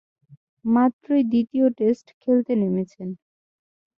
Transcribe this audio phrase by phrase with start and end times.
[0.65, 3.09] মাত্রই দ্বিতীয় টেস্ট খেলতে নেমেছেন।